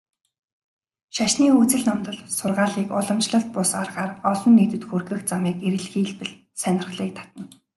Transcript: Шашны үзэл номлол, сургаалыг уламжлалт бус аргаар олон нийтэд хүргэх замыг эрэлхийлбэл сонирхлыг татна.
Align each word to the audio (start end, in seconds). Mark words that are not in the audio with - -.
Шашны 1.15 1.45
үзэл 1.61 1.83
номлол, 1.89 2.19
сургаалыг 2.37 2.87
уламжлалт 2.97 3.47
бус 3.55 3.71
аргаар 3.81 4.11
олон 4.31 4.53
нийтэд 4.57 4.83
хүргэх 4.85 5.21
замыг 5.29 5.55
эрэлхийлбэл 5.67 6.33
сонирхлыг 6.61 7.09
татна. 7.17 7.43